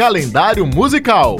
calendário 0.00 0.66
musical. 0.66 1.36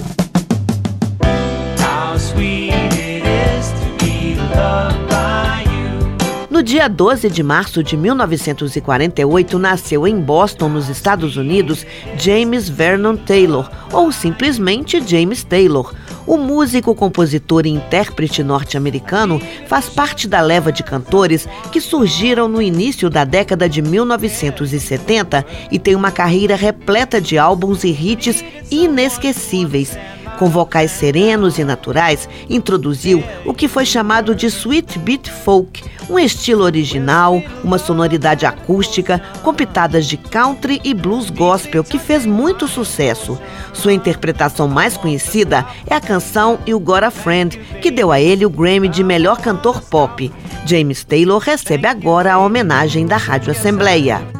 No 6.51 6.63
dia 6.63 6.87
12 6.87 7.31
de 7.31 7.43
março 7.43 7.83
de 7.83 7.97
1948, 7.97 9.59
nasceu 9.59 10.07
em 10.07 10.21
Boston, 10.21 10.69
nos 10.69 10.91
Estados 10.91 11.39
Unidos, 11.39 11.87
James 12.19 12.69
Vernon 12.69 13.17
Taylor, 13.17 13.71
ou 13.95 14.13
simplesmente 14.13 15.03
James 15.09 15.43
Taylor. 15.43 15.95
O 16.27 16.37
músico, 16.37 16.95
compositor 16.95 17.67
e 17.67 17.71
intérprete 17.71 18.43
norte-americano 18.43 19.41
faz 19.67 19.89
parte 19.89 20.29
da 20.29 20.41
leva 20.41 20.71
de 20.71 20.83
cantores 20.83 21.49
que 21.73 21.81
surgiram 21.81 22.49
no 22.49 22.61
início 22.61 23.09
da 23.09 23.25
década 23.25 23.69
de 23.69 23.83
1970 23.83 25.45
e 25.71 25.79
tem 25.79 25.95
uma 25.95 26.11
carreira 26.11 26.55
repleta 26.55 27.21
de 27.21 27.39
álbuns 27.39 27.85
e 27.85 27.91
hits 27.91 28.45
inesquecíveis 28.71 29.97
com 30.41 30.47
vocais 30.47 30.91
serenos 30.93 31.59
e 31.59 31.65
naturais, 31.65 32.27
introduziu 32.49 33.23
o 33.45 33.53
que 33.53 33.69
foi 33.69 33.85
chamado 33.85 34.35
de 34.35 34.47
Sweet 34.47 34.99
Beat 35.01 35.29
Folk, 35.29 35.85
um 36.09 36.19
estilo 36.19 36.65
original, 36.65 37.43
uma 37.63 37.77
sonoridade 37.77 38.47
acústica, 38.47 39.21
com 39.43 39.53
pitadas 39.53 40.07
de 40.07 40.17
country 40.17 40.81
e 40.83 40.95
blues 40.95 41.29
gospel 41.29 41.85
que 41.85 41.99
fez 41.99 42.25
muito 42.25 42.67
sucesso. 42.67 43.39
Sua 43.75 43.93
interpretação 43.93 44.67
mais 44.67 44.97
conhecida 44.97 45.67
é 45.87 45.95
a 45.95 46.01
canção 46.01 46.59
You 46.67 46.81
Got 46.81 47.05
a 47.05 47.11
Friend, 47.11 47.59
que 47.83 47.91
deu 47.91 48.11
a 48.11 48.19
ele 48.19 48.47
o 48.47 48.51
Grammy 48.51 48.89
de 48.89 49.05
melhor 49.05 49.43
cantor 49.43 49.83
pop. 49.83 50.33
James 50.65 51.05
Taylor 51.05 51.39
recebe 51.39 51.87
agora 51.87 52.33
a 52.33 52.39
homenagem 52.39 53.05
da 53.05 53.19
Rádio 53.19 53.51
Assembleia. 53.51 54.40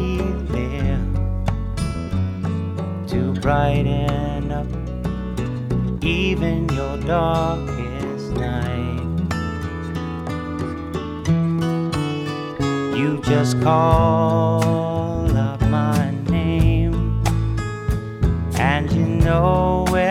brighten 3.41 4.51
up 4.51 4.67
even 6.03 6.69
your 6.69 6.97
darkest 6.99 8.31
night. 8.33 9.01
You 12.95 13.19
just 13.23 13.59
call 13.61 15.35
up 15.35 15.59
my 15.61 16.11
name, 16.29 17.23
and 18.59 18.91
you 18.91 19.05
know 19.05 19.85
wherever 19.89 20.10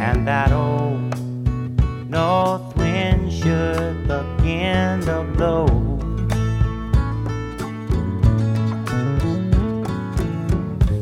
and 0.00 0.26
that 0.28 0.52
old 0.52 1.00
north 2.08 2.76
wind 2.76 3.32
should 3.32 4.06
begin 4.06 5.00
to 5.00 5.24
blow. 5.34 5.66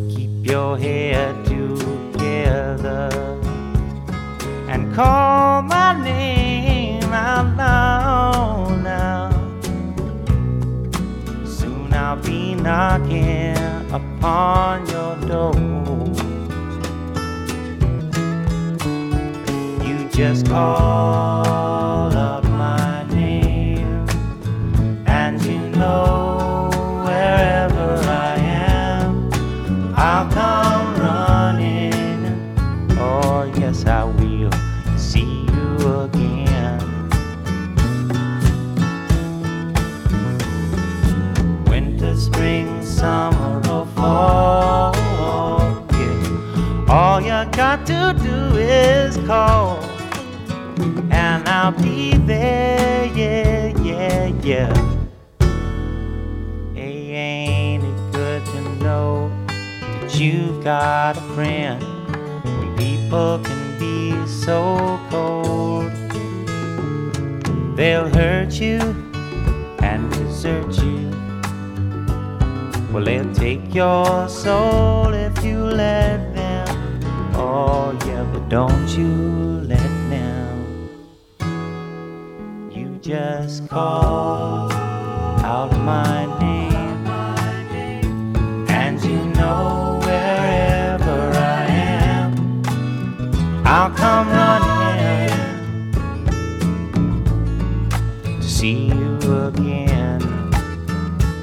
Keep 0.09 0.47
your 0.47 0.79
head 0.79 1.45
together 1.45 3.11
and 4.69 4.95
call 4.95 5.63
my 5.63 6.03
name 6.03 7.13
out 7.13 7.57
loud 7.57 8.83
now. 8.83 9.31
Soon 11.45 11.93
I'll 11.93 12.17
be 12.17 12.55
knocking 12.55 13.57
upon 13.93 14.87
your 14.89 15.17
door. 15.29 15.86
Just 20.17 20.47
call 20.47 22.17
up 22.17 22.43
my 22.45 23.05
name, 23.11 24.07
and 25.07 25.43
you 25.45 25.59
know 25.77 26.71
wherever 27.05 27.99
I 28.09 28.37
am, 28.39 29.31
I'll 29.95 30.27
come 30.33 30.95
running. 30.97 32.57
Oh, 32.99 33.45
yes, 33.59 33.85
I 33.85 34.05
will 34.05 34.51
see 34.97 35.45
you 35.53 36.01
again. 36.05 36.81
Winter, 41.67 42.17
spring, 42.17 42.83
summer 42.83 43.61
or 43.69 43.87
yeah. 45.93 46.87
All 46.89 47.21
you 47.21 47.45
got 47.53 47.85
to 47.89 48.17
do 48.23 48.57
is 48.57 49.19
call, 49.27 49.79
and 51.11 51.49
I'll 51.49 51.73
be 51.73 52.17
there. 52.19 53.07
Yeah, 53.07 53.77
yeah, 53.83 54.27
yeah. 54.43 54.73
Hey, 56.75 57.13
ain't 57.13 57.85
it 57.85 58.13
good 58.13 58.45
to 58.47 58.61
know 58.85 59.31
that 59.51 60.19
you've 60.19 60.63
got 60.63 61.17
a 61.17 61.21
friend 61.35 61.83
when 62.45 62.77
people 62.77 63.41
can 63.45 63.79
be 63.79 64.27
so 64.27 65.01
cold? 65.11 65.91
They'll 67.77 68.09
hurt 68.09 68.61
you 68.61 68.79
and 69.81 70.11
desert 70.13 70.83
you 70.83 71.07
well, 72.97 73.05
they'll 73.05 73.35
take 73.35 73.75
your 73.75 74.27
soul 74.27 75.13
if 75.13 75.45
you 75.45 75.59
let 75.59 76.35
them. 76.35 76.67
Oh, 77.35 77.95
yeah, 78.07 78.25
but 78.33 78.49
don't 78.49 78.89
you 78.97 79.56
just 83.07 83.69
call 83.69 84.73
out 85.45 85.71
my 85.79 86.27
name, 86.41 87.07
and 88.69 89.01
you 89.05 89.25
know 89.39 90.01
wherever 90.03 91.31
I 91.37 91.67
am, 91.69 92.63
I'll 93.65 93.91
come 93.91 94.29
running 94.29 95.31
to 98.41 98.43
see 98.43 98.87
you 98.89 99.19
again. 99.47 100.21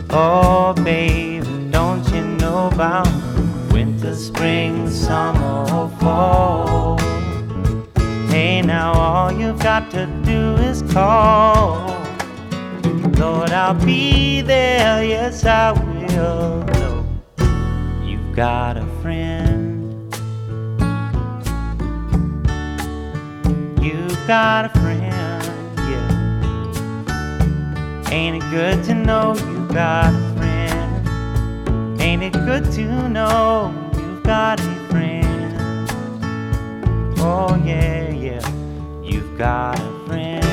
Oh, 0.10 0.74
baby 0.84 1.14
about 2.74 3.08
winter, 3.72 4.16
spring, 4.16 4.90
summer, 4.90 5.90
fall. 6.00 7.00
Hey, 8.34 8.64
now 8.64 8.94
all 8.94 9.32
you've 9.32 9.60
got 9.60 9.92
to 9.92 10.08
do 10.26 10.56
is 10.56 10.82
call. 10.92 11.86
Lord, 13.20 13.52
I'll 13.52 13.76
be 13.86 14.42
there, 14.42 15.04
yes, 15.04 15.46
I 15.46 15.72
will. 15.74 16.64
Know 16.66 17.06
you've 18.04 18.36
got 18.36 18.78
a 18.78 18.88
friend. 19.04 20.12
You've 23.80 24.26
got 24.26 24.66
a 24.66 24.70
friend. 24.80 25.44
yeah. 25.92 26.10
Ain't 28.10 28.38
it 28.38 28.50
good 28.50 28.84
to 28.86 28.96
know 28.96 29.36
you've 29.36 29.72
got 29.72 30.12
a 30.12 30.34
friend? 30.38 32.02
Ain't 32.02 32.24
it 32.24 32.34
good 32.34 32.72
to 32.72 33.10
know 33.10 33.72
you've 33.96 34.24
got 34.24 34.60
a 34.60 34.64
friend? 34.90 35.23
Got 39.38 39.80
a 39.80 40.06
friend. 40.08 40.44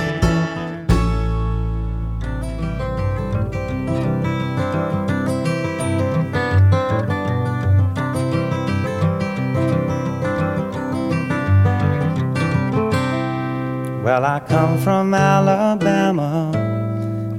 Well, 14.03 14.25
I 14.25 14.41
come 14.41 14.79
from 14.79 15.15
Alabama 15.15 16.51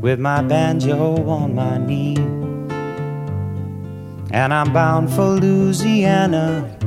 with 0.01 0.19
my 0.19 0.41
banjo 0.41 1.27
on 1.27 1.55
my 1.55 1.77
knee. 1.77 2.17
And 4.31 4.53
I'm 4.53 4.71
bound 4.71 5.11
for 5.11 5.35
Louisiana, 5.35 6.77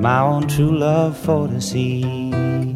my 0.00 0.20
own 0.20 0.46
true 0.46 0.78
love 0.78 1.16
for 1.16 1.48
to 1.48 1.60
see. 1.60 2.69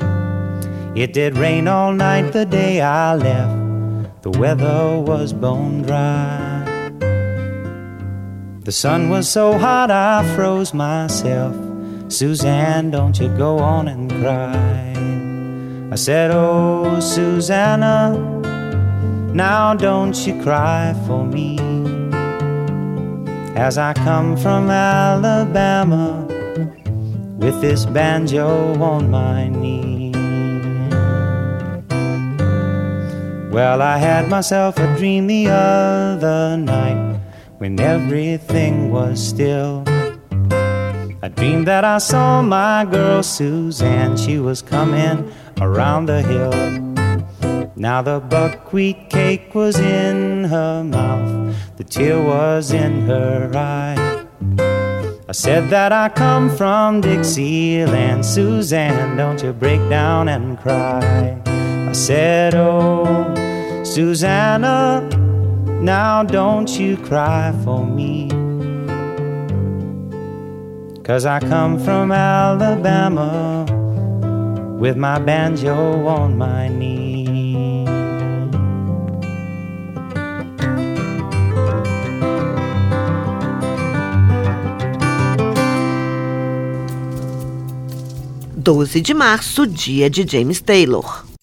It 0.97 1.13
did 1.13 1.37
rain 1.37 1.67
all 1.67 1.93
night 1.93 2.33
the 2.33 2.47
day 2.47 2.81
I 2.81 3.17
left, 3.17 4.23
the 4.23 4.31
weather 4.31 4.97
was 4.99 5.33
bone 5.33 5.83
dry. 5.83 6.63
The 8.61 8.71
sun 8.71 9.11
was 9.11 9.29
so 9.29 9.59
hot 9.59 9.91
I 9.91 10.23
froze 10.37 10.73
myself. 10.73 11.57
Suzanne, 12.09 12.93
don't 12.93 13.19
you 13.19 13.29
go 13.37 13.59
on 13.59 13.89
and 13.89 14.09
cry. 14.09 14.95
I 15.91 15.97
said, 15.97 16.31
Oh, 16.31 17.01
Susanna. 17.01 18.17
Now 19.35 19.75
don't 19.75 20.17
you 20.25 20.41
cry 20.45 20.95
for 21.09 21.27
me 21.27 21.59
as 23.57 23.79
I 23.79 23.95
come 23.95 24.37
from 24.37 24.71
Alabama 24.71 26.25
with 27.39 27.61
this 27.61 27.85
banjo 27.85 28.81
on 28.81 29.11
my 29.11 29.49
knee. 29.49 29.94
Well, 33.55 33.83
I 33.83 33.99
had 33.99 34.29
myself 34.29 34.79
a 34.79 34.97
dream 34.97 35.29
the 35.29 35.47
other 35.47 36.57
night 36.57 37.21
when 37.59 37.79
everything 37.79 38.91
was 38.91 39.25
still. 39.25 39.85
I 41.23 41.29
dreamed 41.29 41.69
that 41.69 41.85
I 41.85 41.99
saw 41.99 42.43
my 42.43 42.85
girl 42.85 43.23
Suzanne, 43.23 44.17
she 44.17 44.41
was 44.41 44.61
coming 44.61 45.33
around 45.61 46.07
the 46.07 46.23
hill. 46.23 46.51
Now 47.77 48.03
the 48.03 48.19
buckwheat 48.19 49.09
cake 49.09 49.55
was 49.55 49.79
in 49.79 50.43
her 50.43 50.83
mouth, 50.83 51.55
the 51.77 51.85
tear 51.85 52.21
was 52.21 52.73
in 52.73 53.03
her 53.03 53.53
eye. 53.55 54.27
I 55.29 55.33
said 55.33 55.71
that 55.71 55.93
I 55.93 56.09
come 56.09 56.51
from 56.57 57.03
Dixieland, 57.03 58.27
Suzanne, 58.27 59.17
don't 59.17 59.41
you 59.45 59.53
break 59.53 59.79
down 59.89 60.29
and 60.29 60.59
cry. 60.59 61.41
I 61.47 61.93
said, 61.93 62.57
Oh, 62.57 63.34
Susanna, 63.85 65.07
now 65.81 66.23
don't 66.23 66.69
you 66.79 66.97
cry 66.97 67.53
for 67.65 67.87
me. 67.87 68.29
Cause 71.05 71.27
I 71.27 71.39
come 71.39 71.79
from 71.79 72.11
Alabama 72.11 73.67
with 74.81 74.97
my 74.97 75.19
banjo 75.19 76.07
on 76.07 76.39
my 76.39 76.69
knee. 76.69 77.85
12 88.65 89.03
de 89.03 89.13
março, 89.13 89.67
dia 89.67 90.09
de 90.09 90.27
James 90.27 90.63
Taylor. 90.63 91.34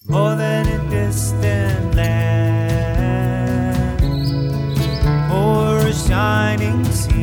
Sea, 7.02 7.14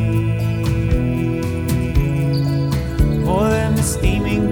more 3.24 3.48
than 3.48 3.74
the 3.74 3.82
steaming 3.82 4.47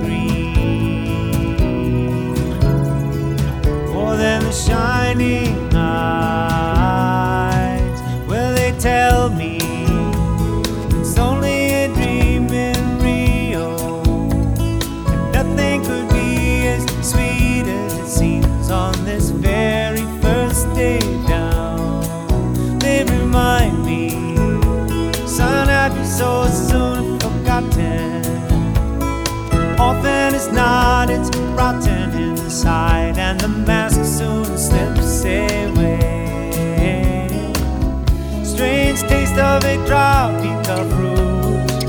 the 33.47 33.59
mask 33.67 34.05
soon 34.05 34.45
slips 34.59 35.23
away. 35.23 35.99
Strange 38.43 39.01
taste 39.03 39.39
of 39.39 39.65
a 39.65 39.77
tropical 39.87 40.85
fruit, 40.95 41.85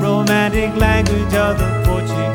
romantic 0.00 0.74
language 0.76 1.34
of 1.34 1.58
the 1.58 1.82
Portuguese, 1.84 2.31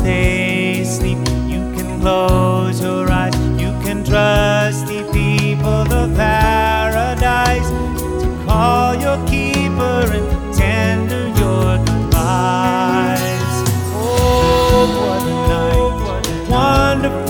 stay 0.00 0.80
asleep. 0.80 1.18
You 1.46 1.62
can 1.76 2.00
close 2.00 2.80
your 2.80 3.10
eyes. 3.10 3.34
You 3.60 3.70
can 3.84 4.04
trust 4.04 4.86
the 4.86 5.02
people 5.12 5.92
of 5.92 6.16
paradise 6.16 7.68
to 8.22 8.44
call 8.46 8.94
your 8.94 9.18
keeper 9.26 10.00
and 10.18 10.54
tender 10.54 11.28
your 11.42 11.78
goodbyes. 11.84 13.54
Oh, 13.94 14.86
what 14.98 15.22
a 15.22 15.34
night! 15.52 15.94
What 16.06 16.24
a 16.28 16.50
wonderful 16.50 17.29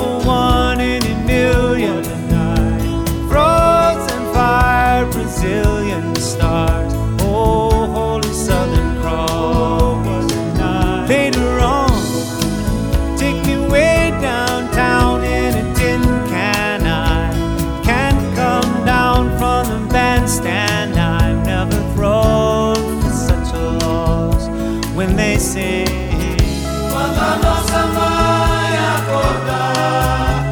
Quando 25.42 27.18
a 27.18 27.36
nossa 27.42 27.86
mãe 27.86 28.76
acordar, 28.98 30.44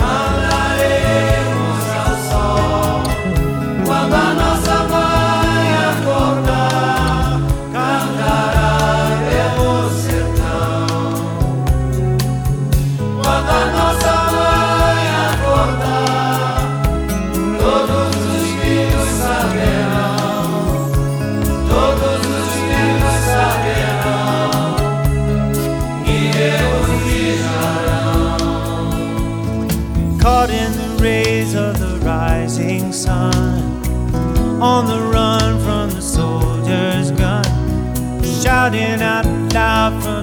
andaremos 0.00 1.84
ao 1.94 2.16
sol. 2.30 3.02
Quando 3.84 4.14
a 4.14 4.32
nossa 4.32 4.76
mãe 4.88 5.66
acordar, 5.92 7.36
cantará 7.70 8.72
pelo 9.28 9.90
sertão. 9.90 10.88
Quando 13.22 13.50
a 13.50 13.62
nossa 13.76 14.12
mãe 14.32 15.04
acordar, 15.28 15.97
shouting 38.68 39.00
out 39.00 39.24
loud 39.54 40.02
from 40.02 40.17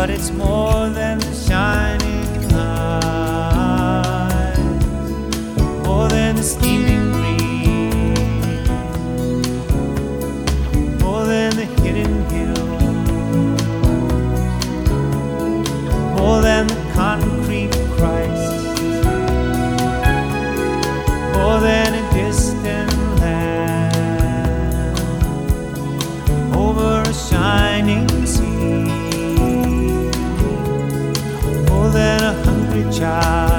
but 0.00 0.08
it's 0.08 0.30
more 0.30 0.88
than 0.88 1.18
the 1.18 1.34
shine. 1.34 1.99
deixar. 33.00 33.49